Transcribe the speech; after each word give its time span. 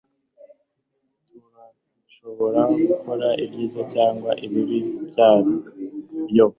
turashobora 1.29 2.61
gukora 2.89 3.27
ibyiza 3.43 3.81
cyangwa 3.93 4.29
ibibi 4.45 4.79
byayo 5.07 5.53